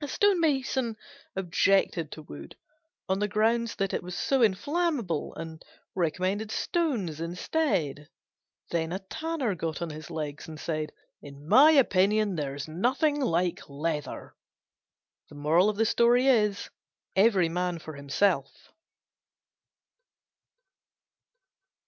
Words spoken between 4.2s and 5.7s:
inflammable, and